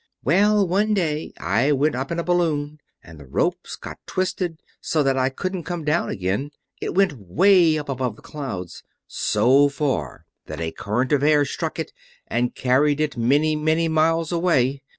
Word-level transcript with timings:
"Well, 0.23 0.67
one 0.67 0.95
day 0.95 1.31
I 1.39 1.71
went 1.73 1.93
up 1.93 2.11
in 2.11 2.17
a 2.17 2.23
balloon 2.23 2.79
and 3.03 3.19
the 3.19 3.27
ropes 3.27 3.75
got 3.75 3.99
twisted, 4.07 4.59
so 4.81 5.03
that 5.03 5.15
I 5.15 5.29
couldn't 5.29 5.65
come 5.65 5.83
down 5.85 6.09
again. 6.09 6.49
It 6.81 6.95
went 6.95 7.13
way 7.19 7.77
up 7.77 7.87
above 7.87 8.15
the 8.15 8.23
clouds, 8.23 8.81
so 9.05 9.69
far 9.69 10.25
that 10.47 10.59
a 10.59 10.71
current 10.71 11.11
of 11.11 11.21
air 11.21 11.45
struck 11.45 11.77
it 11.77 11.93
and 12.25 12.55
carried 12.55 12.99
it 12.99 13.15
many, 13.15 13.55
many 13.55 13.87
miles 13.87 14.31
away. 14.31 14.81